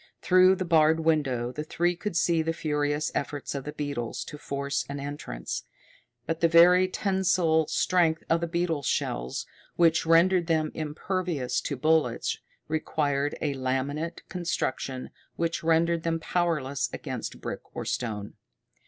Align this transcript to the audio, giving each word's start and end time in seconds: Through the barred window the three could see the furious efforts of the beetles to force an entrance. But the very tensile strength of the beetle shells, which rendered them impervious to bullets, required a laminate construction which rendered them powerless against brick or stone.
Through 0.23 0.55
the 0.55 0.65
barred 0.65 1.01
window 1.01 1.51
the 1.51 1.63
three 1.63 1.95
could 1.95 2.17
see 2.17 2.41
the 2.41 2.53
furious 2.53 3.11
efforts 3.13 3.53
of 3.53 3.65
the 3.65 3.71
beetles 3.71 4.23
to 4.23 4.39
force 4.39 4.83
an 4.89 4.99
entrance. 4.99 5.63
But 6.25 6.39
the 6.39 6.47
very 6.47 6.87
tensile 6.87 7.67
strength 7.67 8.23
of 8.27 8.41
the 8.41 8.47
beetle 8.47 8.81
shells, 8.81 9.45
which 9.75 10.07
rendered 10.07 10.47
them 10.47 10.71
impervious 10.73 11.61
to 11.61 11.77
bullets, 11.77 12.39
required 12.67 13.37
a 13.41 13.53
laminate 13.53 14.27
construction 14.27 15.11
which 15.35 15.63
rendered 15.63 16.01
them 16.01 16.19
powerless 16.19 16.89
against 16.91 17.39
brick 17.39 17.61
or 17.75 17.85
stone. 17.85 18.33